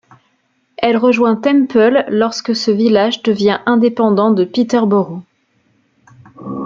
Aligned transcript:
Elle 0.77 0.97
rejoint 0.97 1.35
Temple 1.35 2.05
lorsque 2.09 2.55
ce 2.55 2.71
village 2.71 3.21
devient 3.21 3.59
indépendant 3.67 4.31
de 4.31 4.45
Peterborough. 4.45 5.21